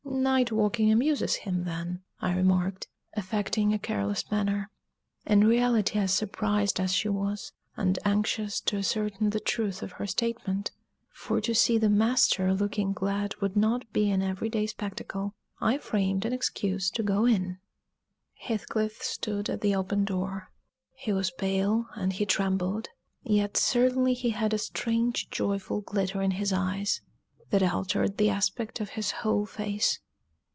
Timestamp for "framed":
15.79-16.23